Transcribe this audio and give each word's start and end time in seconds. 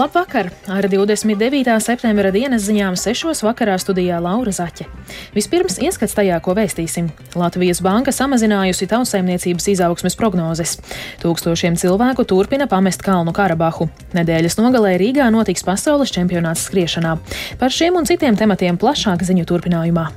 Labvakar! 0.00 0.48
Ar 0.66 0.86
29. 0.88 1.74
septembra 1.84 2.30
dienas 2.32 2.62
ziņām 2.64 2.94
6. 2.96 3.42
vakarā 3.44 3.74
studijā 3.76 4.16
Laura 4.24 4.48
Zaķe. 4.48 4.86
Vispirms 5.34 5.76
ieskats 5.84 6.16
tajā, 6.16 6.38
ko 6.40 6.54
vēstīsim. 6.56 7.10
Latvijas 7.36 7.82
banka 7.84 8.14
samazinājusi 8.16 8.88
tautsēmniecības 8.88 9.68
izaugsmes 9.74 10.16
prognozes. 10.16 10.78
Tūkstošiem 11.20 11.76
cilvēku 11.76 12.24
turpina 12.24 12.64
pamest 12.70 13.04
Kalnu 13.04 13.36
Karabahu. 13.36 13.90
Nedēļas 14.16 14.56
nogalē 14.62 14.94
Rīgā 15.04 15.28
notiks 15.36 15.68
pasaules 15.68 16.16
čempionāts 16.16 16.64
skriešanā. 16.70 17.18
Par 17.60 17.68
šiem 17.68 18.00
un 18.00 18.08
citiem 18.08 18.40
tematiem 18.40 18.80
plašāk 18.80 19.28
ziņu 19.28 19.44
turpinājumā. 19.52 20.08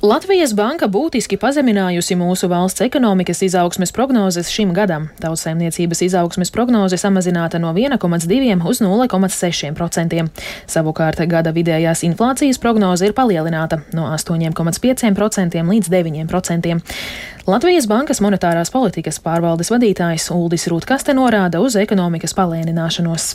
Latvijas 0.00 0.54
banka 0.56 0.86
būtiski 0.88 1.36
pazeminājusi 1.36 2.14
mūsu 2.16 2.48
valsts 2.48 2.80
ekonomikas 2.86 3.42
izaugsmes 3.44 3.90
prognozes 3.92 4.48
šim 4.48 4.70
gadam. 4.72 5.10
Tautsēmniecības 5.20 6.00
izaugsmes 6.06 6.48
prognoze 6.54 6.96
samazināta 6.96 7.60
no 7.60 7.74
1,2 7.76 8.54
uz 8.64 8.80
0,6%. 8.80 10.24
Savukārt 10.72 11.20
gada 11.28 11.52
vidējās 11.52 12.06
inflācijas 12.08 12.62
prognoze 12.62 13.10
ir 13.10 13.12
palielināta 13.12 13.82
no 13.92 14.08
8,5% 14.14 15.60
līdz 15.68 15.92
9%. 15.92 16.80
Latvijas 17.44 17.90
bankas 17.92 18.24
monetārās 18.24 18.72
politikas 18.72 19.20
pārvaldes 19.20 19.68
vadītājs 19.68 20.32
Uldis 20.32 20.64
Rūtkaste 20.72 21.12
norāda 21.12 21.60
uz 21.60 21.76
ekonomikas 21.76 22.32
palēnināšanos. 22.40 23.34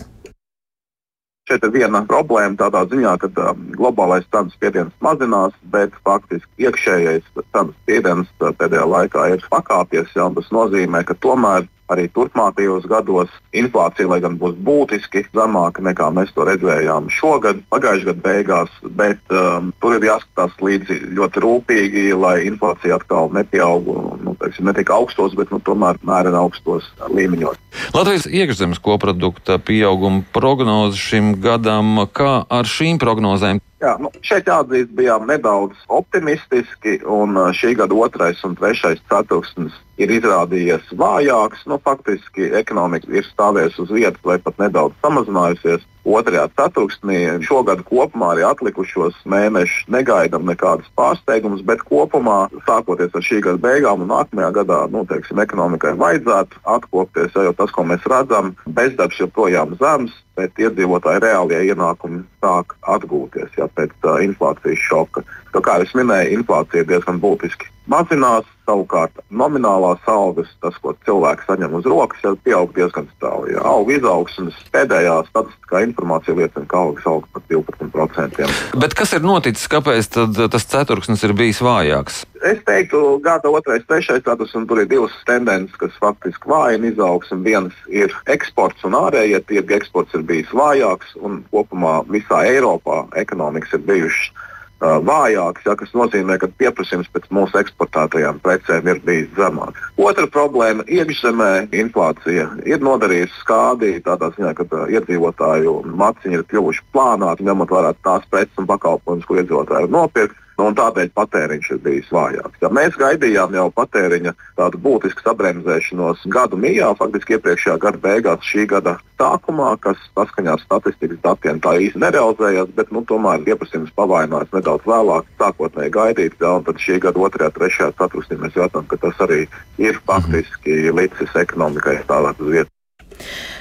Šeit 1.45 1.61
ir 1.61 1.73
viena 1.75 1.99
problēma 2.09 2.57
tādā 2.57 2.79
ziņā, 2.89 3.11
ka 3.21 3.27
uh, 3.29 3.51
globālais 3.77 4.25
cenu 4.33 4.49
spiediens 4.49 4.93
mazinās, 5.05 5.53
bet 5.69 5.93
faktiski 6.07 6.65
iekšējais 6.65 7.27
cenu 7.37 7.75
spiediens 7.83 8.31
uh, 8.39 8.49
pēdējā 8.57 8.85
laikā 8.89 9.27
ir 9.35 9.45
pakāpies. 9.51 10.09
Ja, 10.17 10.25
tas 10.33 10.49
nozīmē, 10.55 11.03
ka 11.05 11.13
tomēr 11.21 11.67
arī 11.93 12.07
turpmākajos 12.15 12.87
gados 12.89 13.29
inflācija, 13.53 14.09
lai 14.09 14.17
gan 14.23 14.39
būs 14.41 14.55
būtiski 14.65 15.27
zemāka 15.37 15.83
nekā 15.85 16.09
mēs 16.17 16.33
to 16.33 16.47
redzējām 16.49 17.11
šogad, 17.13 17.61
pagājušā 17.69 18.09
gada 18.09 18.23
beigās, 18.25 18.71
bet 18.97 19.21
um, 19.29 19.69
tur 19.83 19.99
ir 19.99 20.07
jāskatās 20.09 20.57
līdzi 20.65 20.97
ļoti 21.13 21.43
rūpīgi, 21.45 22.07
lai 22.17 22.39
inflācija 22.49 22.97
atkal 22.97 23.29
nepieaugtu 23.37 24.17
nu, 24.23 24.24
teiksim, 24.41 24.67
ne 24.69 24.73
tik 24.77 24.91
augstos, 24.93 25.35
bet 25.37 25.51
nu, 25.53 25.59
tomēr 25.63 25.99
mērena 26.05 26.41
augstos 26.43 26.87
līmeņos. 27.11 27.59
Latvijas 27.95 28.27
iekšzemes 28.29 28.81
koprodukta 28.83 29.57
pieauguma 29.59 30.23
prognoze 30.35 30.99
šim 30.99 31.35
gadam, 31.43 32.05
kā 32.15 32.43
ar 32.49 32.69
šīm 32.69 32.99
prognozēm? 33.01 33.61
Jā, 33.83 33.95
nu, 34.01 34.09
šeit 34.25 34.47
jāatzīst, 34.49 34.93
bijām 34.97 35.27
nedaudz 35.29 35.77
optimistiski, 35.93 36.99
un 37.05 37.35
šī 37.53 37.75
gada 37.81 37.97
otrais 38.05 38.39
un 38.47 38.55
trešais 38.57 39.03
ceturksnis 39.11 39.75
ir 40.01 40.13
izrādījies 40.15 40.93
vājāks. 40.97 41.65
Nu, 41.69 41.77
faktiski 41.83 42.49
ekonomika 42.57 43.11
ir 43.13 43.27
stāvējusi 43.27 43.83
uz 43.83 43.93
vietas 43.93 44.23
vai 44.25 44.39
pat 44.41 44.57
nedaudz 44.63 44.95
samazinājusies. 45.05 45.83
Otrajā 46.05 46.45
ceturksnī 46.53 47.19
šogad 47.41 47.81
kopumā 47.87 48.35
arī 48.35 48.43
atlikušos 48.45 49.17
mēnešus 49.25 49.87
negaidām 49.89 50.45
nekādas 50.45 50.85
pārsteigumus, 50.99 51.63
bet 51.65 51.81
kopumā, 51.89 52.45
sākoties 52.67 53.15
ar 53.17 53.25
šī 53.25 53.41
gada 53.47 53.61
beigām 53.63 54.05
un 54.05 54.11
nākamajā 54.13 54.51
gadā, 54.59 54.83
nu, 54.93 55.01
teiksim, 55.09 55.41
ekonomikai 55.41 55.95
vajadzētu 55.97 56.61
atkopties, 56.75 57.33
jo 57.33 57.55
tas, 57.57 57.73
ko 57.73 57.87
mēs 57.89 58.05
redzam, 58.11 58.53
bezdarbs 58.69 59.23
joprojām 59.23 59.73
zems, 59.81 60.13
bet 60.35 60.59
iedzīvotāji 60.61 61.23
reālie 61.23 61.61
ienākumi 61.71 62.23
sāk 62.43 62.75
atgūties 62.95 63.55
ja, 63.59 63.69
pēc 63.77 63.95
uh, 64.03 64.19
inflācijas 64.25 64.83
šoka. 64.89 65.23
Tā 65.55 65.63
kā 65.63 65.79
jau 65.81 66.01
minēju, 66.01 66.41
inflācija 66.41 66.87
diezgan 66.87 67.21
būtiski 67.23 67.71
mazinās. 67.91 68.51
Savukārt, 68.65 69.19
nominālās 69.29 70.01
algas, 70.09 70.49
tas, 70.57 70.73
ko 70.81 70.95
cilvēks 71.05 71.45
saņem 71.45 71.75
uz 71.77 71.85
rokas, 71.85 72.23
jau 72.25 72.31
pieaug 72.47 72.71
diezgan 72.73 73.05
strauji. 73.11 73.53
Ja. 73.53 73.61
Alga 73.69 73.93
izaugsmes 73.93 74.55
pēdējā 74.73 75.19
statistiskā 75.27 75.83
informācija 75.85 76.33
liecina, 76.33 76.65
ka 76.71 76.79
algas 76.81 77.05
aug 77.11 77.27
par 77.29 77.43
12%. 77.51 78.49
Bet 78.81 78.95
kas 78.97 79.13
ir 79.13 79.21
noticis? 79.21 79.69
Kāpēc 79.69 80.09
tas 80.17 80.65
ceturksnis 80.71 81.27
ir 81.27 81.35
bijis 81.37 81.61
vājāks? 81.61 82.23
Es 82.41 82.63
teiktu, 82.65 83.19
gada 83.21 83.53
otrais, 83.53 83.85
trešais 83.85 84.23
status, 84.23 84.57
un 84.57 84.65
tur 84.65 84.81
ir 84.81 84.89
divas 84.89 85.13
tendences, 85.29 85.77
kas 85.77 85.93
faktiski 86.01 86.49
vājina 86.49 86.89
izaugsmu. 86.89 87.43
Viens 87.45 87.85
ir 87.93 88.17
eksports 88.33 88.81
un 88.89 88.97
ārējie 88.97 89.43
tirgi. 89.45 89.77
Eksports 89.77 90.17
ir 90.17 90.24
bijis 90.27 90.51
vājāks, 90.53 91.15
un 91.21 91.43
kopumā 91.53 92.01
visā 92.11 92.43
Eiropā 92.49 93.05
ekonomikas 93.21 93.77
ir 93.77 93.87
bijušas 93.87 94.33
vājāks, 94.81 95.63
ja, 95.65 95.75
kas 95.79 95.93
nozīmē, 95.95 96.37
ka 96.39 96.49
pieprasījums 96.59 97.07
pēc 97.13 97.29
mūsu 97.33 97.57
eksportētajām 97.61 98.41
precēm 98.43 98.87
ir 98.91 98.99
bijis 99.05 99.29
zemāks. 99.37 99.79
Otra 99.97 100.27
problēma- 100.27 100.83
iekšzemē 100.97 101.69
inflācija 101.71 102.49
ir 102.65 102.79
nodarījusi 102.79 103.39
skādi 103.41 104.01
tādā 104.03 104.31
ziņā, 104.35 104.53
ka 104.55 104.65
iedzīvotāju 104.91 105.95
maciņi 105.95 106.33
ir 106.33 106.43
kļuvuši 106.43 106.81
plānāki, 106.93 107.47
ņemot 107.47 107.69
vērā 107.69 107.95
tās 108.03 108.23
preces 108.29 108.57
un 108.57 108.67
pakalpojumus, 108.67 109.25
ko 109.25 109.35
iedzīvotāji 109.35 109.87
var 109.87 109.89
nopirkt. 109.89 110.35
Nu, 110.55 110.69
tādēļ 110.75 111.09
patēriņš 111.15 111.71
ir 111.73 111.79
bijis 111.83 112.11
vājāks. 112.15 112.61
Ja 112.63 112.69
mēs 112.71 112.95
gaidījām 112.99 113.55
jau 113.57 113.65
patēriņa 113.75 114.31
tādu 114.55 114.79
būtisku 114.85 115.25
sabremzēšanos 115.25 116.23
gadu 116.31 116.59
mijā, 116.59 116.93
faktiski 116.99 117.35
iepriekšējā 117.35 117.75
gada 117.83 117.99
beigās, 118.05 118.45
šī 118.47 118.67
gada 118.71 118.95
sākumā, 119.19 119.73
kas 119.83 119.99
saskaņā 120.15 120.55
ar 120.55 120.63
statistikas 120.63 121.19
datiem 121.23 121.59
tā 121.63 121.75
īsti 121.87 121.99
nerealizējās, 122.03 122.71
bet 122.77 122.93
nu, 122.95 123.03
tomēr 123.09 123.43
pieprasījums 123.47 123.95
pavainojās 123.99 124.53
nedaudz 124.55 124.87
vēlāk, 124.87 125.27
sākotnēji 125.41 125.95
gaidīt. 125.97 126.39
Ja, 126.39 126.55
tad 126.67 126.79
šī 126.83 127.01
gada 127.03 127.19
2. 127.19 127.49
un 127.49 127.57
3. 127.59 127.91
ceturksnī 127.99 128.39
mēs 128.45 128.55
jūtam, 128.59 128.87
ka 128.91 129.01
tas 129.03 129.25
arī 129.27 129.43
ir 129.81 129.99
faktiski 130.07 130.85
licis 130.95 131.35
ekonomikai 131.45 131.99
stāvēt 132.05 132.39
uz 132.43 132.55
vietas. 132.55 132.74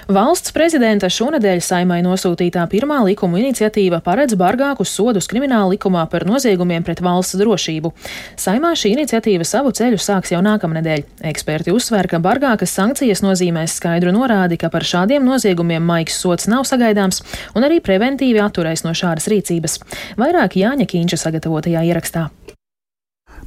Valsts 0.05 0.53
prezidenta 0.53 1.09
šonadēļ 1.09 1.63
saimai 1.65 2.03
nosūtītā 2.05 2.67
pirmā 2.69 2.99
likuma 3.07 3.39
iniciatīva 3.41 4.03
paredz 4.05 4.37
bargākus 4.37 4.93
sodus 4.93 5.31
krimināla 5.31 5.71
likumā 5.73 6.03
par 6.13 6.27
noziegumiem 6.29 6.85
pret 6.85 7.01
valsts 7.05 7.39
drošību. 7.41 7.95
Saimā 8.37 8.75
šī 8.77 8.93
iniciatīva 8.99 9.47
savu 9.49 9.73
ceļu 9.73 10.03
sāks 10.05 10.35
jau 10.35 10.43
nākamnedēļ. 10.45 11.07
Eksperti 11.33 11.73
uzsver, 11.73 12.11
ka 12.11 12.21
bargākas 12.21 12.77
sankcijas 12.77 13.25
nozīmēs 13.25 13.79
skaidru 13.81 14.13
norādi, 14.13 14.61
ka 14.61 14.69
par 14.69 14.85
šādiem 14.85 15.25
noziegumiem 15.25 15.83
maigs 15.83 16.21
sots 16.21 16.51
nav 16.53 16.69
sagaidāms 16.69 17.25
un 17.57 17.65
arī 17.65 17.81
preventīvi 17.81 18.45
atturēs 18.45 18.85
no 18.85 18.93
šādas 18.93 19.31
rīcības. 19.33 19.81
Vairāk 20.21 20.61
Jāņa 20.61 20.91
Kīņša 20.91 21.25
sagatavotajā 21.25 21.89
ierakstā. 21.89 22.29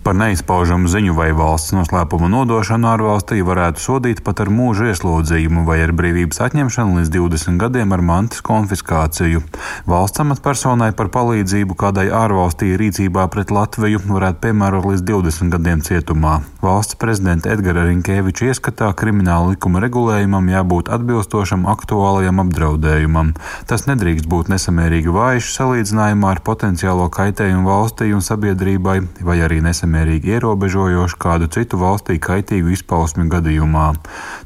Par 0.04 0.16
neizpaužamu 0.16 0.88
ziņu 0.88 1.14
vai 1.18 1.30
valsts 1.36 1.74
noslēpuma 1.76 2.30
nodošanu 2.32 2.88
ārvalstī 2.88 3.42
varētu 3.44 3.82
sodīt 3.82 4.22
pat 4.24 4.40
ar 4.44 4.52
mūža 4.54 4.92
ieslodzījumu 4.94 5.66
vai 5.68 5.80
ar 5.84 5.92
brīvības 5.98 6.40
atņemšanu 6.46 7.00
līdz 7.00 7.12
20 7.16 7.60
gadiem 7.62 7.92
ar 7.96 8.04
mantas 8.06 8.44
konfiskāciju. 8.46 9.42
Valsts 9.90 10.24
amatpersonai 10.24 10.92
par 10.98 11.10
palīdzību 11.16 11.76
kādai 11.82 12.06
ārvalstī 12.14 12.74
rīcībā 12.80 13.26
pret 13.34 13.52
Latviju 13.52 14.04
varētu 14.08 14.44
piemērot 14.46 14.88
līdz 14.92 15.04
20 15.10 15.56
gadiem 15.58 15.84
cietumā. 15.84 16.38
Valsts 16.64 17.00
prezidenta 17.02 17.52
Edgara 17.56 17.88
Rinkēviča 17.90 18.52
ieskatā 18.54 18.92
krimināla 18.96 19.56
likuma 19.56 19.84
regulējumam 19.84 20.54
jābūt 20.54 20.94
atbilstošam 20.94 21.68
aktuālajam 21.74 22.44
apdraudējumam. 22.46 23.34
Tas 23.68 23.88
nedrīkst 23.90 24.30
būt 24.32 24.54
nesamērīgi 24.56 25.12
vājš 25.20 25.52
salīdzinājumā 25.58 26.36
ar 26.36 26.44
potenciālo 26.48 27.12
kaitējumu 27.14 27.68
valstī 27.68 28.14
un 28.16 28.24
sabiedrībai 28.24 29.00
vai 29.28 29.40
arī 29.44 29.60
nesamērīgi 29.66 29.87
nesamērīgi 29.88 30.36
ierobežojoši 30.36 31.18
kādu 31.20 31.48
citu 31.48 31.78
valstī 31.80 32.20
kaitīgu 32.20 32.74
izpausmi 32.76 33.28
gadījumā. 33.32 33.96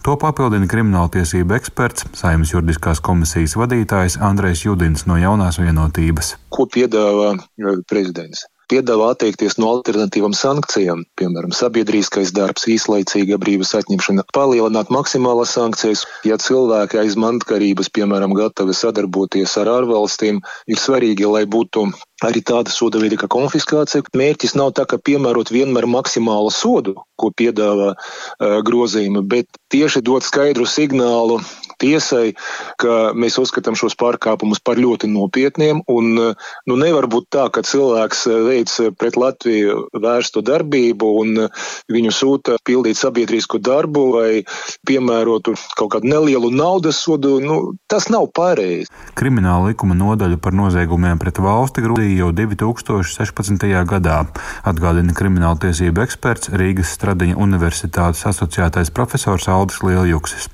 To 0.06 0.16
papildina 0.18 0.68
krimināltiesība 0.70 1.58
eksperts, 1.58 2.06
Saimnes 2.14 2.54
juridiskās 2.54 3.02
komisijas 3.02 3.58
vadītājs 3.58 4.20
Andrejs 4.22 4.66
Judins 4.66 5.06
no 5.08 5.18
jaunās 5.18 5.60
vienotības. 5.60 6.36
Ko 6.50 6.68
piedāvā 6.68 7.36
eh, 7.38 7.82
prezidents? 7.90 8.46
Piedāvā 8.72 9.12
atteikties 9.14 9.58
no 9.60 9.70
alternatīvām 9.76 10.34
sankcijām, 10.38 11.04
piemēram, 11.20 11.54
sabiedriskais 11.56 12.32
darbs, 12.36 12.68
īslaicīga 12.72 13.40
brīvības 13.42 13.76
atņemšana, 13.82 14.26
palielināt 14.36 14.92
maksimālas 14.94 15.54
sankcijas. 15.58 16.06
Ja 16.28 16.40
cilvēki 16.42 17.02
aiz 17.02 17.18
mantkarības, 17.20 17.92
piemēram, 17.96 18.36
gatavi 18.38 18.76
sadarboties 18.78 19.58
ar 19.62 19.72
ārvalstīm, 19.76 20.42
ir 20.72 20.80
svarīgi, 20.80 21.28
lai 21.28 21.44
būtu 21.50 21.90
arī 22.26 22.44
tāda 22.46 22.72
soda 22.72 23.02
veida 23.02 23.18
kā 23.20 23.30
konfiskācija. 23.32 24.06
Mērķis 24.18 24.56
nav 24.60 24.76
tā, 24.78 24.86
ka 24.90 25.02
piemērot 25.02 25.52
vienmēr 25.54 25.90
maksimālu 25.90 26.54
sodu, 26.54 26.96
ko 27.20 27.32
piedāvā 27.38 27.94
uh, 27.96 28.60
grozījumi, 28.66 29.26
bet 29.28 29.62
tieši 29.74 30.04
dot 30.06 30.28
skaidru 30.28 30.68
signālu 30.70 31.42
tiesai, 31.82 32.34
ka 32.82 33.12
mēs 33.18 33.40
uzskatām 33.42 33.78
šos 33.80 33.98
pārkāpumus 34.00 34.62
par 34.64 34.80
ļoti 34.82 35.10
nopietniem. 35.12 35.82
Un, 35.92 36.14
nu, 36.22 36.78
nevar 36.80 37.08
būt 37.12 37.30
tā, 37.34 37.48
ka 37.54 37.66
cilvēks 37.66 38.26
veic 38.48 38.74
pret 39.00 39.18
Latviju 39.20 39.88
vērstu 40.02 40.44
darbību 40.46 41.12
un 41.22 41.46
viņu 41.92 42.14
sūta 42.16 42.58
pildīt 42.68 43.00
sabiedrisku 43.00 43.62
darbu 43.62 44.06
vai 44.16 44.30
piemērotu 44.88 45.56
kaut 45.80 45.96
kādu 45.96 46.12
nelielu 46.12 46.52
naudas 46.54 47.02
sodu. 47.02 47.38
Nu, 47.42 47.60
tas 47.92 48.10
nav 48.14 48.30
pareizi. 48.36 48.90
Krimināla 49.18 49.72
likuma 49.72 49.96
nodaļa 49.98 50.40
par 50.42 50.56
noziegumiem 50.58 51.20
pret 51.22 51.42
valsti 51.42 51.84
grūdīja 51.84 52.24
jau 52.24 52.32
2016. 52.38 53.68
gadā, 53.90 54.22
atgādina 54.68 55.16
krimināla 55.18 55.60
tiesība 55.62 56.06
eksperts 56.06 56.52
Rīgas 56.56 56.94
Stradiņa 56.96 57.38
Universitātes 57.42 58.24
asociētais 58.30 58.94
profesors 58.96 59.48
Aldis 59.52 59.82
Lieljuksis. 59.86 60.50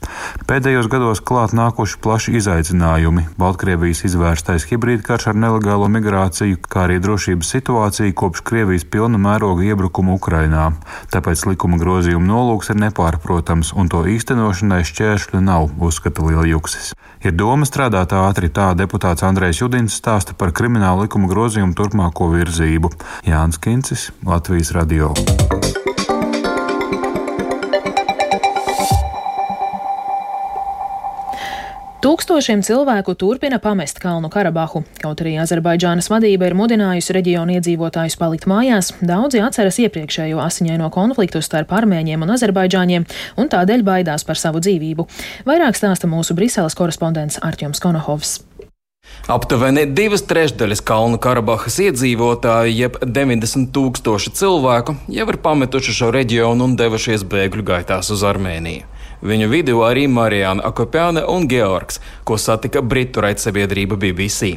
Pēdējos 0.50 0.90
gados 0.92 1.17
klāt 1.24 1.54
nākuši 1.58 1.98
plaši 2.04 2.34
izaicinājumi- 2.40 3.24
Baltkrievijas 3.42 4.04
izvērstais 4.08 4.66
hibrīdkarš 4.70 5.28
ar 5.32 5.36
nelegālo 5.36 5.88
migrāciju, 5.90 6.58
kā 6.62 6.86
arī 6.88 7.00
drošības 7.02 7.52
situācija 7.56 8.14
kopš 8.14 8.42
Krievijas 8.42 8.84
pilna 8.84 9.18
mēroga 9.18 9.64
iebrukuma 9.64 10.14
Ukrainā. 10.20 10.74
Tāpēc 11.12 11.46
likuma 11.50 11.78
grozījuma 11.78 12.28
nolūks 12.28 12.70
ir 12.70 12.82
nepārprotams, 12.86 13.74
un 13.76 13.90
to 13.90 14.04
īstenošanai 14.04 14.84
šķēršļu 14.84 15.42
nav, 15.42 15.70
uzskata 15.80 16.22
Lieljuksis. 16.22 16.94
Ir 17.24 17.32
doma 17.32 17.66
strādāt 17.66 18.14
ātri, 18.14 18.50
tā 18.50 18.74
deputāts 18.78 19.24
Andrejs 19.24 19.62
Judins 19.62 19.98
stāsta 19.98 20.38
par 20.38 20.52
kriminālu 20.52 21.08
likuma 21.08 21.28
grozījumu 21.28 21.74
turpmāko 21.74 22.30
virzību. 22.36 22.94
Jānis 23.26 23.58
Kincis, 23.58 24.12
Latvijas 24.24 24.72
radio. 24.72 25.14
Tūkstošiem 32.08 32.62
cilvēku 32.64 33.18
turpina 33.20 33.58
pamest 33.60 33.98
Kalnu 34.00 34.30
Karabahu. 34.32 34.80
Kaut 35.02 35.20
arī 35.20 35.34
Azerbaidžānas 35.44 36.08
vadība 36.08 36.48
ir 36.48 36.54
mudinājusi 36.56 37.12
reģionu 37.18 37.58
iedzīvotājus 37.58 38.16
palikt 38.16 38.48
mājās, 38.48 38.94
daudzi 39.04 39.42
atceras 39.44 39.76
iepriekšējo 39.84 40.40
asiņaino 40.40 40.88
konfliktu 40.96 41.42
starp 41.44 41.76
armēņiem 41.76 42.24
un 42.24 42.32
azerbaidžāņiem 42.38 43.10
un 43.44 43.52
tādēļ 43.52 43.84
baidās 43.92 44.24
par 44.24 44.40
savu 44.40 44.64
dzīvību. 44.64 45.04
Vairāk 45.52 45.76
stāsta 45.76 46.08
mūsu 46.08 46.38
Briseles 46.40 46.80
korespondents 46.80 47.42
Artjoms 47.44 47.84
Konohovs. 47.84 48.38
Aptuveni 49.28 49.84
divas 49.92 50.24
trešdaļas 50.32 50.88
Kalnu 50.88 51.20
Karabahas 51.20 51.76
iedzīvotāju, 51.90 52.72
jeb 52.86 53.02
90 53.04 53.74
tūkstoši 53.76 54.38
cilvēku, 54.40 54.96
jau 55.12 55.28
ir 55.28 55.44
pametuši 55.44 56.00
šo 56.00 56.16
reģionu 56.16 56.72
un 56.72 56.80
devušies 56.80 57.28
bēgļu 57.28 57.68
gaitās 57.68 58.16
uz 58.16 58.24
Armēniju. 58.24 58.94
Viņu 59.23 59.49
vidū 59.53 59.81
arī 59.87 60.09
Marijāna 60.11 60.65
Akopjāne 60.67 61.23
un 61.31 61.47
Georgs, 61.51 62.01
ko 62.27 62.39
satika 62.39 62.83
Britu 62.83 63.23
raidsabiedrība 63.23 63.99
BBC. 64.01 64.57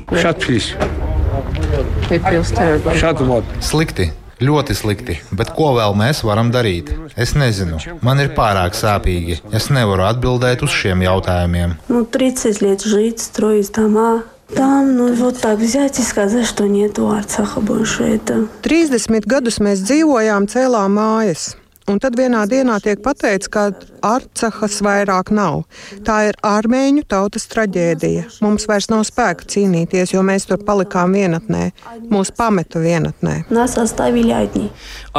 Slikti. 3.61 4.11
Ļoti 4.35 4.75
slikti, 4.75 5.13
bet 5.31 5.53
ko 5.55 5.69
vēl 5.77 5.93
mēs 5.95 6.19
varam 6.27 6.49
darīt? 6.51 6.89
Es 7.15 7.37
nezinu, 7.39 7.77
man 8.03 8.19
ir 8.19 8.33
pārāk 8.35 8.75
sāpīgi. 8.75 9.39
Es 9.55 9.69
nevaru 9.71 10.03
atbildēt 10.09 10.65
uz 10.65 10.75
šiem 10.75 11.05
jautājumiem. 11.05 11.77
Nu, 11.87 12.03
30 12.03 12.59
лет 12.61 12.83
жить, 12.83 13.21
строить 13.23 13.71
дома, 13.71 14.23
Там, 14.53 14.95
nu, 14.95 15.13
вот 15.15 15.39
так 15.39 15.57
взять 15.57 15.97
и 15.97 16.03
сказать, 16.03 16.45
что 16.45 16.67
нету 16.67 17.09
Арцаха 17.09 17.61
больше. 17.61 18.03
Это... 18.03 18.47
30 18.61 19.25
gadus 19.25 19.57
mēs 19.57 19.81
dzīvojām, 19.81 20.45
cēlām 20.45 20.99
mājas. 20.99 21.55
Un 21.90 21.98
tad 21.98 22.14
vienā 22.18 22.44
dienā 22.46 22.76
tiek 22.82 23.00
pateikts, 23.02 23.48
ka 23.50 23.70
Arcahas 24.06 24.78
vairāk 24.84 25.32
nav. 25.34 25.64
Tā 26.06 26.20
ir 26.28 26.38
armēņu 26.46 27.02
tautas 27.10 27.48
traģēdija. 27.50 28.28
Mums 28.44 28.68
vairs 28.70 28.86
nav 28.92 29.02
spēka 29.08 29.48
cīnīties, 29.50 30.14
jo 30.14 30.22
mēs 30.26 30.46
tur 30.48 30.62
palikām 30.66 31.16
vienatnē. 31.18 31.70
Mūs 32.12 32.30
pameta 32.36 32.82
vienatnē. 32.82 33.40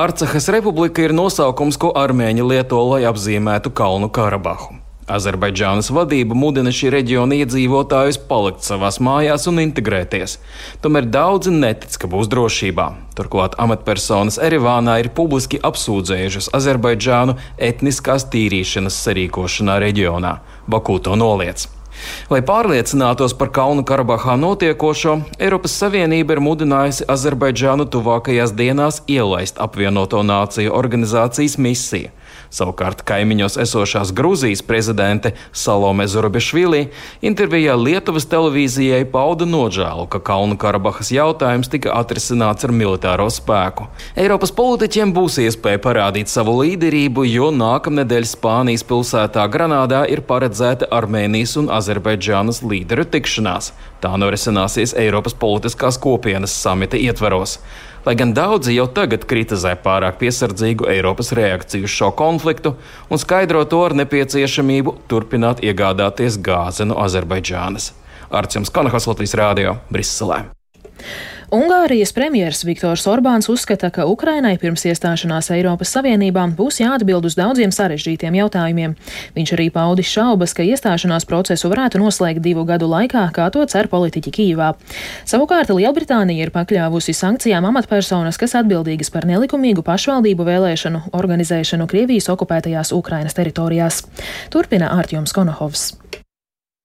Arcahas 0.06 0.52
republika 0.56 1.04
ir 1.04 1.16
nosaukums, 1.18 1.80
ko 1.82 1.92
armēņi 2.06 2.48
lieto, 2.54 2.80
lai 2.94 3.04
apzīmētu 3.10 3.74
Kalnu 3.76 4.12
Karabahu. 4.14 4.81
Azerbaidžānas 5.16 5.92
vadība 5.94 6.38
mudina 6.38 6.72
šī 6.75 6.92
reģiona 6.96 7.42
iedzīvotājus 7.42 8.22
palikt 8.30 8.66
savās 8.68 9.02
mājās 9.04 9.48
un 9.52 9.62
integrēties. 9.63 10.38
Tomēr 10.84 11.10
daudzi 11.12 11.54
netic, 11.56 11.98
ka 12.02 12.10
būs 12.12 12.31
drošībā. 12.31 12.88
Turklāt 13.18 13.58
amatpersonas 13.62 14.40
Erevānā 14.42 15.02
ir 15.04 15.12
publiski 15.18 15.60
apsūdzējušas 15.72 16.54
Azerbaidžānu 16.58 17.38
etniskās 17.72 18.30
tīrīšanas 18.31 19.04
sarīkošanā 19.06 19.78
reģionā. 19.84 20.40
Baku 20.72 20.98
to 21.04 21.19
noliedz. 21.19 21.68
Lai 22.31 22.40
pārliecinātos 22.46 23.36
par 23.38 23.52
Kalnu 23.54 23.84
Karabahā 23.88 24.38
notiekošo, 24.40 25.18
Eiropas 25.40 25.75
Savienība 25.81 26.38
ir 26.38 26.44
mudinājusi 26.44 27.08
Azerbaidžānu 27.12 27.88
tuvākajās 27.92 28.56
dienās 28.58 29.02
ielaist 29.12 29.60
apvienoto 29.62 30.24
nāciju 30.25 30.74
organizācijas 30.78 31.58
misiju. 31.62 32.10
Savukārt 32.51 33.06
kaimiņos 33.07 33.56
esošās 33.63 34.09
Grūzijas 34.12 34.59
prezidente 34.68 35.30
Salome 35.56 36.03
Zurabišvili 36.12 36.81
intervijā 37.24 37.77
Lietuvas 37.80 38.25
televīzijai 38.27 39.06
pauda 39.13 39.45
nožēlu, 39.48 40.09
ka 40.12 40.19
Kalnu 40.19 40.57
Karabahas 40.59 41.13
jautājums 41.15 41.71
tika 41.71 41.94
atrisināts 41.95 42.68
ar 42.68 42.74
militāro 42.75 43.30
spēku. 43.31 43.88
Eiropas 44.19 44.51
politiķiem 44.57 45.13
būs 45.15 45.39
iespēja 45.45 45.80
parādīt 45.86 46.31
savu 46.31 46.57
līderību, 46.59 47.24
jo 47.31 47.53
nākamnedēļ 47.56 48.27
Spānijas 48.33 48.83
pilsētā 48.89 49.48
Granādā 49.53 50.03
ir 50.12 50.25
paredzēta 50.27 50.92
Armēnijas 50.92 51.56
un 51.62 51.71
Azerbaidžānas 51.71 52.59
līderu 52.68 53.07
tikšanās. 53.15 53.71
Tā 54.03 54.12
norisināsies 54.19 54.92
Eiropas 54.98 55.38
politiskās 55.39 56.01
kopienas 56.01 56.51
samita 56.57 57.00
ietveros 57.00 57.62
lai 58.06 58.15
gan 58.18 58.33
daudzi 58.33 58.75
jau 58.75 58.88
tagad 58.89 59.25
kritizē 59.30 59.75
pārāk 59.83 60.18
piesardzīgu 60.21 60.89
Eiropas 60.92 61.31
reakciju 61.38 61.88
uz 61.89 61.95
šo 61.95 62.12
konfliktu 62.18 62.75
un 63.09 63.21
skaidro 63.21 63.63
to 63.65 63.81
ar 63.86 63.95
nepieciešamību 64.01 64.95
turpināt 65.12 65.62
iegādāties 65.65 66.39
gāzi 66.42 66.88
no 66.89 66.98
Azerbaidžānas. 67.03 67.92
Arcjums 68.31 68.71
Kanahas 68.71 69.07
Latvijas 69.09 69.36
Rādio 69.36 69.75
Briselē. 69.92 70.45
Ungārijas 71.51 72.13
premjerministrs 72.15 72.63
Viktors 72.63 73.03
Orbāns 73.12 73.50
uzskata, 73.51 73.89
ka 73.92 74.06
Ukrainai 74.07 74.53
pirms 74.56 74.86
iestāšanās 74.88 75.50
Eiropas 75.51 75.89
Savienībā 75.92 76.45
būs 76.56 76.77
jāatbild 76.80 77.25
uz 77.27 77.36
daudziem 77.36 77.74
sarežģītiem 77.75 78.38
jautājumiem. 78.39 78.94
Viņš 79.36 79.51
arī 79.57 79.65
paudis 79.75 80.07
šaubas, 80.07 80.53
ka 80.56 80.63
iestāšanās 80.63 81.27
procesu 81.27 81.68
varētu 81.74 82.00
noslēgt 82.00 82.39
divu 82.45 82.63
gadu 82.69 82.88
laikā, 82.88 83.25
kā 83.36 83.50
to 83.51 83.65
cer 83.68 83.92
politiķi 83.92 84.31
Kīvā. 84.38 84.69
Savukārt 85.27 85.74
Lielbritānija 85.75 86.48
ir 86.48 86.53
pakļāvusi 86.56 87.12
sankcijām 87.19 87.68
amatpersonas, 87.68 88.39
kas 88.39 88.56
atbildīgas 88.62 89.12
par 89.12 89.27
nelikumīgu 89.27 89.83
pašvaldību 89.83 90.48
vēlēšanu 90.48 91.09
organizēšanu 91.19 91.89
Krievijas 91.92 92.31
okupētajās 92.31 92.95
Ukrainas 92.95 93.36
teritorijās. 93.36 94.06
Turpina 94.56 94.95
Ārtjoms 94.95 95.36
Konohovs. 95.36 95.89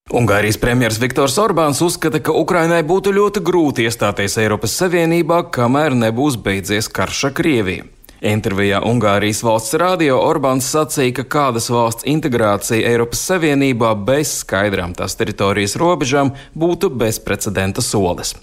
Ungārijas 0.07 0.55
premjerministrs 0.63 1.03
Viktors 1.03 1.37
Orbāns 1.43 1.81
uzskata, 1.83 2.21
ka 2.23 2.31
Ukrainai 2.31 2.85
būtu 2.87 3.11
ļoti 3.11 3.41
grūti 3.43 3.89
iestāties 3.89 4.37
Eiropas 4.39 4.77
Savienībā, 4.79 5.41
kamēr 5.51 5.97
nebūs 5.99 6.37
beidzies 6.45 6.87
karš 6.87 7.25
ar 7.27 7.35
Krieviju. 7.35 7.89
Intervijā 8.23 8.79
Ungārijas 8.87 9.43
valsts 9.43 9.75
radio 9.83 10.21
Orbāns 10.23 10.71
sacīja, 10.71 11.19
ka 11.19 11.27
kādas 11.35 11.67
valsts 11.75 12.07
integrācija 12.07 12.87
Eiropas 12.87 13.27
Savienībā 13.33 13.97
bez 14.07 14.45
skaidrām 14.45 14.95
tās 14.95 15.19
teritorijas 15.19 15.75
robežām 15.75 16.37
būtu 16.55 16.95
bezprecedenta 17.03 17.83
solis. 17.83 18.37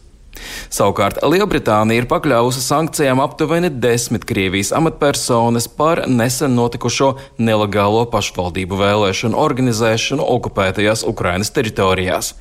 Savukārt 0.73 1.19
Lielbritānija 1.23 2.03
ir 2.03 2.07
pakļāvusi 2.11 2.63
sankcijām 2.65 3.21
aptuveni 3.23 3.69
desmit 3.69 4.25
Krievijas 4.29 4.73
amatpersonas 4.75 5.69
par 5.79 6.03
nesen 6.09 6.57
notikušo 6.57 7.13
nelegālo 7.37 8.05
pašvaldību 8.13 8.79
vēlēšanu 8.83 9.39
organizēšanu 9.39 10.25
okupētajās 10.37 11.05
Ukrainas 11.09 11.53
teritorijās. 11.55 12.33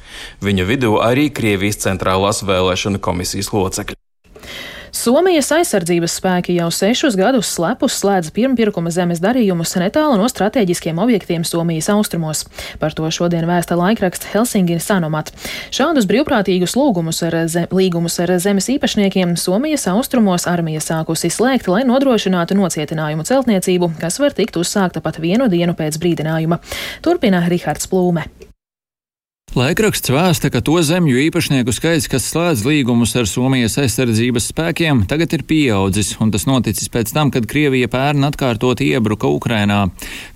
Viņa 0.45 0.69
vidū 0.69 0.97
arī 1.05 1.29
Krievijas 1.35 1.83
centrālās 1.87 2.45
vēlēšana 2.49 3.03
komisijas 3.03 3.53
locekļi. 3.55 4.02
Somijas 4.93 5.49
aizsardzības 5.57 6.19
spēki 6.19 6.59
jau 6.59 6.67
sešus 6.69 7.15
gadus 7.17 7.49
slepus 7.55 7.95
slēdz 8.03 8.29
pirmpirkuma 8.37 8.91
zemes 8.93 9.23
darījumus 9.25 9.73
netālu 9.81 10.19
no 10.21 10.27
strateģiskiem 10.29 11.01
objektiem 11.01 11.47
Somijas 11.49 11.89
austrumos. 11.95 12.45
Par 12.77 12.93
to 12.93 13.09
šodien 13.09 13.49
vēsta 13.49 13.79
laikraksts 13.81 14.29
Helsinki 14.35 14.77
Sanomat. 14.85 15.33
Šādus 15.73 16.05
brīvprātīgus 16.13 16.77
lūgumus 16.77 17.23
ar 17.25 17.39
zem, 17.49 17.73
līgumus 17.73 18.21
ar 18.21 18.37
zemes 18.37 18.69
īpašniekiem 18.77 19.33
Somijas 19.41 19.89
austrumos 19.89 20.45
armija 20.45 20.85
sākusi 20.85 21.33
slēgt, 21.33 21.73
lai 21.73 21.87
nodrošinātu 21.89 22.61
nocietinājumu 22.61 23.25
celtniecību, 23.25 23.95
kas 23.97 24.21
var 24.21 24.37
tikt 24.37 24.61
uzsākta 24.61 25.01
pat 25.01 25.25
vienu 25.25 25.49
dienu 25.49 25.73
pēc 25.73 25.97
brīdinājuma. 26.05 26.61
Turpina 27.01 27.47
Rihards 27.49 27.89
Plūme. 27.89 28.29
Laikraksts 29.53 30.09
vēsta, 30.09 30.49
ka 30.49 30.63
to 30.65 30.79
zemju 30.81 31.19
īpašnieku 31.27 31.75
skaits, 31.77 32.07
kas 32.09 32.25
slēdz 32.31 32.63
līgumus 32.65 33.11
ar 33.21 33.27
Somijas 33.29 33.75
aizsardzības 33.83 34.47
spēkiem, 34.49 35.03
tagad 35.05 35.35
ir 35.37 35.43
pieaudzis, 35.45 36.15
un 36.25 36.31
tas 36.33 36.47
noticis 36.49 36.89
pēc 36.89 37.11
tam, 37.13 37.29
kad 37.29 37.45
Krievija 37.51 37.91
pērn 37.93 38.25
atkārtot 38.31 38.81
iebruka 38.81 39.29
Ukrainā. 39.29 39.83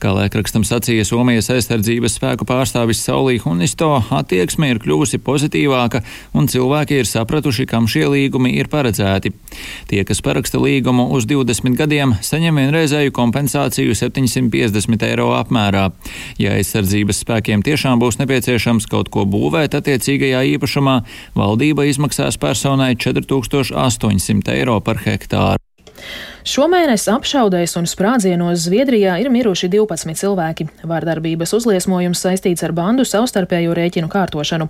Kā 0.05 0.13
laikrakstam 0.13 0.67
sacīja 0.69 1.07
Somijas 1.09 1.49
aizsardzības 1.55 2.19
spēku 2.19 2.45
pārstāvis 2.45 3.01
Saulī 3.07 3.39
Hunisto, 3.41 3.89
attieksme 4.19 4.69
ir 4.75 4.83
kļuvusi 4.85 5.23
pozitīvāka, 5.25 6.03
un 6.37 6.53
cilvēki 6.53 7.01
ir 7.01 7.09
sapratuši, 7.09 7.65
kam 7.73 7.89
šie 7.89 8.05
līgumi 8.13 8.53
ir 8.61 8.69
paredzēti. 8.69 9.33
Tie, 9.89 10.03
kas 10.05 10.21
paraksta 10.21 10.61
līgumu 10.61 11.09
uz 11.17 11.25
20 11.25 11.81
gadiem, 11.81 12.19
saņem 12.21 12.61
vienreizēju 12.61 13.17
kompensāciju 13.17 13.97
750 13.97 15.09
eiro 15.09 15.33
apmērā. 15.41 15.89
Ja 16.37 16.53
aizsardzības 16.61 17.25
spēkiem 17.25 17.65
tiešām 17.65 18.05
būs 18.05 18.21
nepieciešams 18.21 18.93
kaut 18.93 19.06
kaut 19.07 19.13
ko 19.15 19.27
būvēt 19.31 19.77
attiecīgajā 19.79 20.43
īpašumā, 20.57 21.01
valdība 21.39 21.87
izmaksās 21.87 22.39
personai 22.39 22.95
4800 22.97 24.55
eiro 24.57 24.81
par 24.81 24.99
hektāru. 25.05 25.63
Šomēnes 26.47 27.09
apšaudēs 27.11 27.73
un 27.75 27.89
sprādzienos 27.91 28.69
Zviedrijā 28.69 29.17
ir 29.19 29.27
miruši 29.35 29.67
12 29.67 30.15
cilvēki. 30.15 30.69
Vārdarbības 30.87 31.51
uzliesmojums 31.57 32.21
saistīts 32.23 32.63
ar 32.63 32.71
bandu 32.71 33.03
savstarpējo 33.03 33.73
rēķinu 33.75 34.07
kārtošanu. 34.07 34.69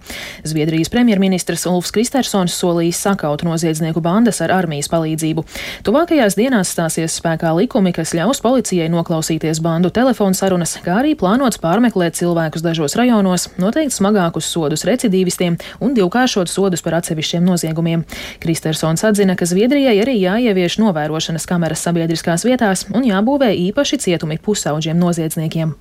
Zviedrijas 0.48 0.88
premjerministrs 0.88 1.66
Ulfs 1.68 1.92
Kristersons 1.92 2.54
solījis 2.56 3.02
sakaut 3.04 3.44
noziedznieku 3.44 4.00
bandas 4.00 4.40
ar 4.40 4.54
armijas 4.56 4.88
palīdzību. 4.88 5.44
Tuvākajās 5.84 6.38
dienās 6.40 6.72
stāsies 6.72 7.18
spēkā 7.20 7.52
likumi, 7.58 7.92
kas 7.92 8.14
ļaus 8.16 8.40
policijai 8.40 8.88
noklausīties 8.96 9.60
bandu 9.60 9.92
telefonu 9.92 10.32
sarunas, 10.32 10.78
kā 10.80 11.02
arī 11.02 11.12
plānots 11.12 11.60
pārmeklēt 11.60 12.16
cilvēkus 12.16 12.64
dažos 12.64 12.96
rajonos, 12.96 13.50
noteikt 13.60 13.92
smagākus 13.98 14.48
sodus 14.48 14.88
recidīvistiem 14.88 15.60
un 15.84 15.92
divkāršot 16.00 16.48
sodus 16.48 16.80
par 16.80 17.02
atsevišķiem 17.02 17.44
noziegumiem. 17.52 18.08
Kristersons 18.40 19.04
atzina, 19.04 19.36
ka 19.36 19.44
Zviedrijai 19.44 19.98
arī 20.00 20.16
jāievieš 20.24 20.80
novērošanas 20.80 21.44
kameras 21.44 21.65
kameras 21.66 21.82
sabiedriskās 21.82 22.44
vietās 22.46 22.86
un 22.94 23.02
jābūvē 23.02 23.50
īpaši 23.66 23.98
cietumi 23.98 24.38
pusauģiem 24.38 24.98
noziedzniekiem. 25.02 25.74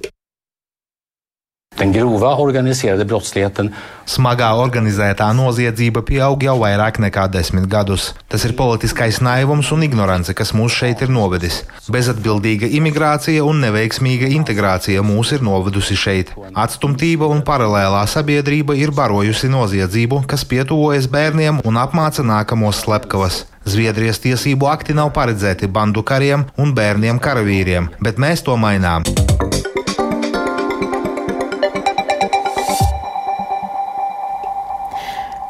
Den 1.77 1.91
grova 1.91 2.37
organiserade 2.39 3.03
brottsligheten. 3.03 3.73
Smagā 4.07 4.47
organizētā 4.55 5.25
noziedzība 5.35 6.05
pieaug 6.07 6.43
jau 6.45 6.53
vairāk 6.61 7.01
nekā 7.03 7.25
desmit 7.33 7.65
gadus. 7.67 8.13
Tas 8.31 8.45
ir 8.47 8.53
politiskais 8.55 9.19
naivums 9.19 9.73
un 9.75 9.83
ignorance, 9.83 10.31
kas 10.31 10.53
mūs 10.55 10.71
šeit 10.71 11.03
ir 11.03 11.11
novedis. 11.11 11.63
Bezatbildīga 11.91 12.69
imigrācija 12.79 13.43
un 13.43 13.59
neveiksmīga 13.65 14.29
integrācija 14.37 15.03
mūs 15.03 15.33
ir 15.35 15.43
novedusi 15.43 15.99
šeit. 15.99 16.31
Atstumtība 16.55 17.27
un 17.27 17.43
paralēlā 17.43 18.05
sabiedrība 18.07 18.77
ir 18.79 18.95
barojusi 18.95 19.51
noziedzību, 19.51 20.23
kas 20.31 20.47
pietuvojas 20.47 21.11
bērniem 21.11 21.59
un 21.67 21.81
apmāca 21.81 22.23
nākamos 22.23 22.85
slepkavas. 22.85 23.43
Zviedrijas 23.67 24.23
tiesību 24.23 24.71
akti 24.71 24.95
nav 24.95 25.11
paredzēti 25.11 25.67
bandu 25.67 26.05
kariem 26.07 26.47
un 26.55 26.71
bērniem 26.77 27.19
karavīriem, 27.19 27.91
bet 27.99 28.21
mēs 28.21 28.45
to 28.47 28.55
mainām. 28.55 29.03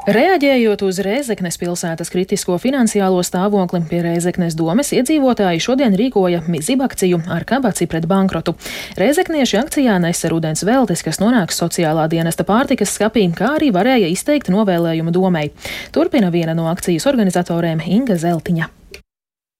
Reaģējot 0.06 0.84
uz 0.86 1.00
Rēzeknes 1.02 1.56
pilsētas 1.58 2.12
kritisko 2.14 2.60
finansiālo 2.62 3.24
stāvokli, 3.26 3.80
pie 3.90 4.04
Rēzeknes 4.06 4.54
domes 4.54 4.92
iedzīvotāji 4.94 5.64
šodien 5.66 5.98
rīkoja 5.98 6.44
zibakciju 6.46 7.24
ar 7.34 7.42
kabaci 7.50 7.88
pret 7.90 8.06
bankrotu. 8.06 8.54
Rēzeknieši 9.02 9.58
akcijā 9.64 9.98
nesa 10.04 10.30
rudens 10.30 10.62
veltes, 10.62 11.02
kas 11.02 11.18
nonāks 11.24 11.58
sociālā 11.58 12.06
dienesta 12.14 12.46
pārtikas 12.46 12.94
skapī, 12.94 13.26
kā 13.34 13.56
arī 13.58 13.74
varēja 13.74 14.14
izteikt 14.14 14.54
novēlējumu 14.54 15.10
domai. 15.16 15.48
Turpina 15.90 16.30
viena 16.30 16.54
no 16.54 16.70
akcijas 16.70 17.10
organizatoriem 17.10 17.82
Inga 17.82 18.22
Zeltiņa. 18.22 18.70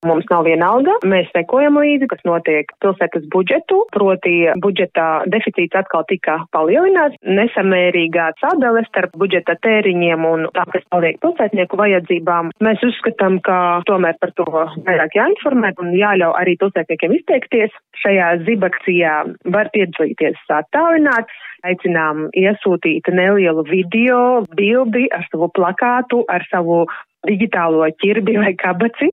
Mums 0.04 0.26
nav 0.28 0.44
viena 0.44 0.68
alga, 0.74 0.92
mēs 1.08 1.30
sekojam 1.32 1.78
līdzi, 1.80 2.06
kas 2.10 2.20
notiek 2.28 2.68
pilsētas 2.84 3.24
budžetu, 3.32 3.78
proti 3.94 4.34
budžeta 4.60 5.06
deficīts 5.32 5.78
atkal 5.80 6.04
tika 6.10 6.36
palielināts, 6.52 7.16
nesamērīgā 7.24 8.26
sadale 8.42 8.84
starp 8.90 9.16
budžeta 9.16 9.56
tēriņiem 9.64 10.28
un 10.28 10.44
tā, 10.52 10.66
kas 10.74 10.84
paliek 10.92 11.16
pilsētnieku 11.24 11.80
vajadzībām. 11.80 12.52
Mēs 12.60 12.84
uzskatām, 12.84 13.40
ka 13.46 13.80
tomēr 13.88 14.20
par 14.20 14.36
to 14.36 14.46
vairāk 14.52 15.16
jāinformē 15.16 15.72
un 15.80 15.96
jāļauj 15.96 16.38
arī 16.44 16.58
pilsētniekiem 16.60 17.16
izteikties. 17.16 17.82
Šajā 18.04 18.30
zibakcijā 18.44 19.18
var 19.56 19.72
piedalīties 19.72 20.44
attālināt. 20.60 21.32
Aicinām 21.66 22.28
iesūtīt 22.36 23.08
nelielu 23.16 23.64
video, 23.66 24.44
bildi 24.54 25.08
ar 25.16 25.24
savu 25.32 25.48
plakātu, 25.56 26.20
ar 26.30 26.44
savu 26.52 26.84
digitālo 27.26 27.88
ķirbi 28.02 28.36
vai 28.44 28.52
kabaci. 28.60 29.08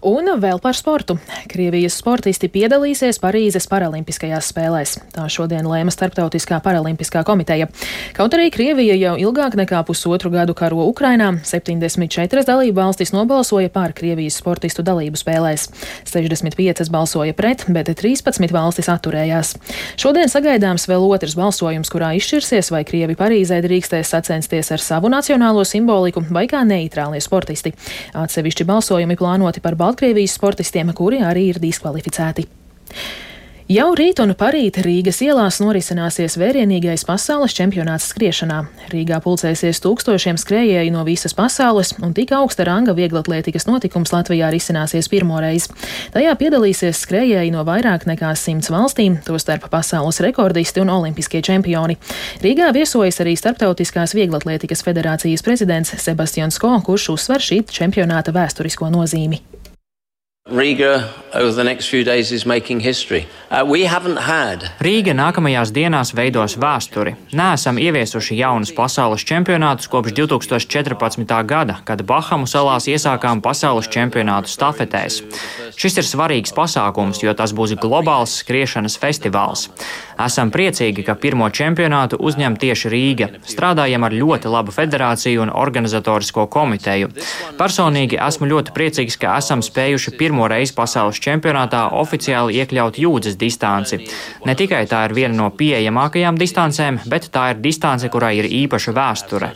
Un 0.00 0.24
vēl 0.40 0.56
par 0.64 0.72
sportu. 0.72 1.18
Krievijas 1.50 1.98
sportisti 2.00 2.48
piedalīsies 2.48 3.18
Parīzes 3.20 3.66
Paralimpiskajās 3.68 4.46
spēlēs. 4.48 4.94
Tā 5.12 5.26
šodien 5.28 5.66
lēma 5.68 5.92
Starptautiskā 5.92 6.56
paralimpiskā 6.64 7.20
komiteja. 7.28 7.66
Kaut 8.16 8.32
arī 8.32 8.48
Krievija 8.54 8.96
jau 8.96 9.12
ilgāk 9.20 9.58
nekā 9.60 9.82
pusotru 9.84 10.32
gadu 10.32 10.54
karo 10.56 10.86
Ukrainā, 10.88 11.34
74 11.44 12.46
dalību 12.48 12.78
valstis 12.78 13.12
nobalsoja 13.12 13.68
pār 13.74 13.92
Krievijas 13.96 14.38
sportistu 14.40 14.80
dalību 14.86 15.20
spēlēs. 15.20 15.66
65 16.08 16.88
balsoja 16.88 17.36
pret, 17.36 17.66
bet 17.68 17.92
13 17.92 18.56
valstis 18.56 18.88
atturējās. 18.88 19.52
Šodien 20.00 20.32
sagaidāms 20.32 20.88
vēl 20.88 21.04
otrs 21.10 21.36
balsojums, 21.36 21.92
kurā 21.92 22.14
izšķirsies, 22.16 22.72
vai 22.72 22.86
Krievi 22.88 23.18
Parīzē 23.20 23.60
drīkstēs 23.68 24.14
sacensties 24.16 24.72
ar 24.72 24.80
savu 24.80 25.12
nacionālo 25.12 25.66
simboliku 25.68 26.24
vai 26.32 26.46
kā 26.48 26.64
neitrālie 26.64 27.20
sportisti. 27.20 27.76
Atsevišķi 28.16 28.68
balsojumi 28.72 29.20
plānoti 29.20 29.49
par 29.58 29.74
balsojumiem 29.74 29.90
Baltkrievijas 29.90 30.36
sportistiem, 30.38 30.92
kuri 30.94 31.18
arī 31.26 31.48
ir 31.50 31.58
diskvalificēti. 31.58 32.46
Jau 33.70 33.92
rīt 33.94 34.18
un 34.18 34.32
parīt 34.34 34.80
Rīgas 34.82 35.20
ielās 35.22 35.60
norisināsies 35.62 36.34
vērienīgais 36.40 37.04
pasaules 37.06 37.52
čempionāts 37.54 38.08
skriešanā. 38.10 38.56
Rīgā 38.90 39.20
pulcēsies 39.22 39.78
tūkstošiem 39.84 40.40
skrējēju 40.42 40.90
no 40.90 41.04
visas 41.06 41.36
pasaules, 41.38 41.92
un 42.02 42.10
tik 42.16 42.32
augsta 42.34 42.66
ranga 42.66 42.96
vieglatlētikas 42.98 43.68
notikums 43.68 44.10
Latvijā 44.10 44.48
risināsies 44.50 45.06
pirmoreiz. 45.12 45.68
Tajā 46.10 46.32
piedalīsies 46.40 47.04
skrējēji 47.04 47.54
no 47.54 47.62
vairāk 47.68 48.08
nekā 48.10 48.32
simts 48.34 48.72
valstīm, 48.74 49.20
tostarp 49.22 49.70
pasaules 49.70 50.18
rekordisti 50.26 50.82
un 50.82 50.90
olimpiskie 50.96 51.38
čempioni. 51.38 51.94
Rīgā 52.42 52.72
viesojas 52.74 53.22
arī 53.22 53.36
Starptautiskās 53.38 54.18
vieglatlētikas 54.18 54.82
federācijas 54.82 55.46
prezidents 55.46 55.94
Sebastians 55.94 56.58
Ko, 56.58 56.74
kurš 56.90 57.12
uzsver 57.14 57.50
šī 57.52 57.62
čempionāta 57.70 58.34
vēsturisko 58.34 58.90
nozīmi. 58.90 59.44
Riga 60.48 61.12
over 61.34 61.52
the 61.52 61.62
next 61.62 61.88
few 61.88 62.02
days 62.02 62.32
is 62.32 62.46
making 62.46 62.80
history. 62.80 63.26
Uh, 63.50 63.62
we 63.66 63.84
haven't 63.84 64.16
had. 64.16 64.64
Rīga 64.80 65.12
nākamajās 65.12 65.68
dienās 65.70 66.14
veidos 66.16 66.56
vēsturi. 66.58 67.12
Nesam 67.36 67.76
ieviesuši 67.78 68.38
jaunus 68.38 68.72
pasaules 68.74 69.20
čempionātus 69.20 69.86
kopš 69.92 70.14
2014. 70.16 71.46
gada, 71.46 71.76
kad 71.84 72.02
Bahamu 72.02 72.48
salās 72.50 72.88
iesākām 72.90 73.42
pasaules 73.44 73.86
čempionātu 73.92 74.48
stafetēs. 74.50 75.20
Šis 75.76 76.00
ir 76.00 76.08
svarīgs 76.08 76.56
pasākums, 76.56 77.20
jo 77.22 77.36
tas 77.36 77.52
būs 77.52 77.76
globāls 77.78 78.40
skriešanas 78.40 78.98
festivāls. 78.98 79.68
Esam 80.20 80.50
priecīgi, 80.52 81.04
ka 81.04 81.14
pirmo 81.20 81.46
čempionātu 81.52 82.18
uzņem 82.20 82.58
tieši 82.60 82.90
Rīga. 82.92 83.30
Strādājam 83.44 84.04
ar 84.04 84.16
ļoti 84.16 84.50
labu 84.50 84.74
federāciju 84.74 85.46
un 85.46 85.52
organizatorisko 85.52 86.48
komiteju. 86.52 87.12
Personīgi 87.60 88.18
esmu 88.20 88.50
ļoti 88.50 88.74
priecīgs, 88.76 89.16
ka 89.20 89.38
esam 89.40 89.62
spējuši 89.64 90.16
pirmo 90.18 90.29
pirmo 90.30 90.46
reizi 90.46 90.76
pasaules 90.76 91.18
čempionātā 91.18 91.88
oficiāli 91.98 92.60
iekļaut 92.62 93.00
jūdzes 93.02 93.34
distanci. 93.40 93.98
Ne 94.46 94.54
tikai 94.54 94.84
tā 94.86 95.02
ir 95.08 95.16
viena 95.16 95.34
no 95.34 95.48
pieejamākajām 95.50 96.38
distancēm, 96.38 97.00
bet 97.10 97.26
tā 97.34 97.48
ir 97.50 97.58
distance, 97.64 98.06
kurai 98.14 98.36
ir 98.38 98.46
īpaša 98.46 98.94
vēsture. 98.94 99.50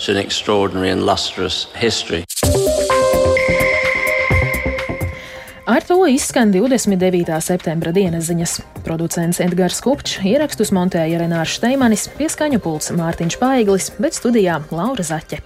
Ar 5.65 5.87
to 5.87 5.97
izskan 6.11 6.51
29. 6.53 7.39
septembra 7.41 7.95
dienas 7.95 8.27
ziņas. 8.29 8.59
Producents 8.85 9.41
Edgars 9.41 9.79
Kupčs, 9.81 10.19
ierakstus 10.27 10.75
montēja 10.75 11.23
Renārs 11.23 11.55
Steimanis, 11.57 12.11
pieskaņu 12.19 12.59
pults 12.67 12.91
Mārtiņš 12.99 13.39
Paiglis, 13.41 13.93
bet 14.03 14.19
studijā 14.19 14.59
Laura 14.75 15.07
Zaķe. 15.07 15.41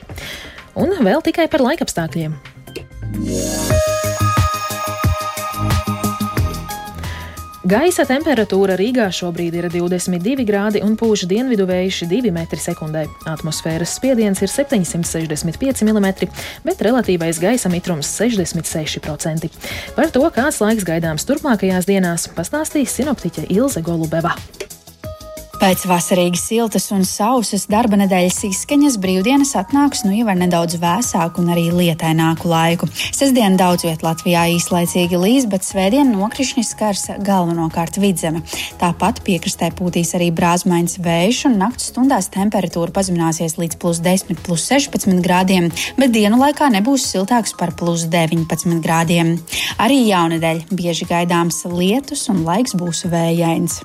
Un 0.81 0.97
vēl 1.05 1.23
tikai 1.29 1.47
par 1.53 1.69
laikapstākļiem. 1.69 2.58
Gaisa 7.69 8.07
temperatūra 8.09 8.79
Rīgā 8.79 9.11
šobrīd 9.13 9.57
ir 9.59 9.67
22 9.69 10.45
grādi 10.49 10.81
un 10.81 10.95
pūš 10.97 11.27
dienvidu 11.29 11.67
vējš 11.69 11.99
2 12.09 12.31
m2. 12.33 13.03
Atmosfēras 13.29 13.93
spiediens 13.99 14.41
ir 14.41 14.49
765 14.49 15.85
mm, 15.85 16.31
bet 16.65 16.87
relatīvais 16.87 17.43
gaisa 17.43 17.69
mitrums 17.69 18.15
66%. 18.15 19.51
Par 19.99 20.15
to, 20.15 20.25
kāds 20.33 20.63
laiks 20.65 20.89
gaidāms 20.89 21.29
turpmākajās 21.29 21.91
dienās, 21.91 22.31
pastāstīs 22.39 22.97
sinoptiķe 23.03 23.51
Ilze 23.53 23.85
Golubeva. 23.85 24.33
Pēc 25.59 25.83
vasarīgi 25.91 26.39
siltas 26.39 26.85
un 26.95 27.03
sausas 27.03 27.65
darba 27.67 27.99
nedēļas 27.99 28.37
izskaņas 28.47 28.97
brīvdienas 29.03 29.57
atnāks 29.59 30.05
nu 30.07 30.13
jau 30.15 30.29
ar 30.31 30.37
nedaudz 30.39 30.77
vēsāku 30.79 31.43
un 31.43 31.51
arī 31.51 31.65
lietaināku 31.75 32.47
laiku. 32.47 32.87
Sestdien 32.95 33.57
daudz 33.59 33.83
viet 33.83 34.05
Latvijā 34.07 34.45
īslaicīgi 34.55 35.19
līs, 35.19 35.49
bet 35.51 35.67
svētdien 35.67 36.13
nokrišņi 36.15 36.63
skars 36.69 37.03
galvenokārt 37.27 37.99
vidzeme. 37.99 38.45
Tāpat 38.79 39.19
piekrastē 39.27 39.73
pūtīs 39.75 40.15
arī 40.15 40.31
brāzmains 40.31 41.01
vējš 41.03 41.43
un 41.51 41.59
naktas 41.65 41.91
stundās 41.91 42.31
temperatūra 42.39 42.95
pazemināsies 42.95 43.59
līdz 43.59 43.81
plus 43.83 43.99
10, 44.07 44.39
plus 44.47 44.71
16 44.71 45.19
grādiem, 45.27 45.73
bet 45.99 46.15
dienu 46.15 46.39
laikā 46.39 46.71
nebūs 46.79 47.11
siltāks 47.11 47.59
par 47.59 47.75
plus 47.75 48.07
19 48.07 48.79
grādiem. 48.87 49.35
Arī 49.83 50.05
jaunadēļ 50.07 50.69
bieži 50.71 51.11
gaidāms 51.11 51.65
lietus 51.67 52.29
un 52.31 52.47
laiks 52.47 52.79
būs 52.79 53.09
vējains. 53.11 53.83